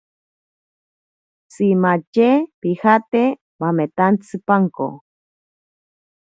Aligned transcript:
Tsimatye 1.51 2.29
pijate 2.61 3.23
bametantsipanko. 3.59 4.87